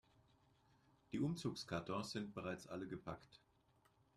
Die 1.11 1.19
Umzugskartons 1.19 2.13
sind 2.13 2.33
bereits 2.33 2.65
alle 2.65 2.87
gepackt. 2.87 3.39